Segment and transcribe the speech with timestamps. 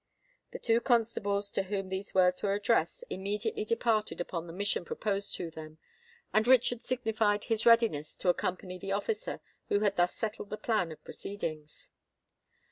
[0.49, 5.35] The two constables to whom these words were addressed, immediately departed upon the mission proposed
[5.35, 5.77] to them,
[6.33, 10.91] and Richard signified his readiness to accompany the officer who had thus settled the plan
[10.91, 11.91] of proceedings.